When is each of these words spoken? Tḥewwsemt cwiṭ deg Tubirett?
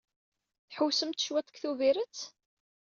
Tḥewwsemt 0.67 1.23
cwiṭ 1.27 1.47
deg 1.49 1.57
Tubirett? 1.61 2.19